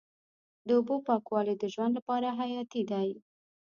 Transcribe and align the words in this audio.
د 0.67 0.69
اوبو 0.77 0.95
پاکوالی 1.07 1.55
د 1.59 1.63
ژوند 1.73 1.93
لپاره 1.97 2.27
حیاتي 2.39 2.81
دی. 2.91 3.09